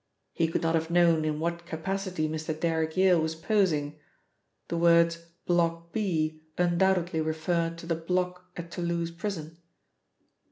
He 0.33 0.47
could 0.47 0.63
not 0.63 0.73
have 0.73 0.89
known 0.89 1.23
in 1.25 1.39
what 1.39 1.67
capacity 1.67 2.27
Mr. 2.27 2.59
Derrick 2.59 2.97
Yale 2.97 3.21
was 3.21 3.35
posing. 3.35 3.99
The 4.67 4.77
words 4.79 5.17
'Block 5.45 5.93
B' 5.93 6.41
undoubtedly 6.57 7.21
referred 7.21 7.77
to 7.77 7.85
the 7.85 7.93
Block 7.93 8.49
at 8.57 8.71
Toulouse 8.71 9.11
Prison. 9.11 9.59